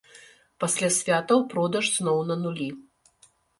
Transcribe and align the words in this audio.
Пасля 0.63 0.89
святаў 0.99 1.45
продаж 1.53 1.93
зноў 1.99 2.25
на 2.33 2.41
нулі. 2.47 2.69